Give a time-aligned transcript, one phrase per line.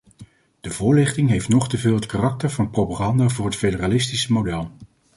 [0.61, 4.71] De voorlichting heeft nog teveel het karakter van propaganda voor het federalistische model.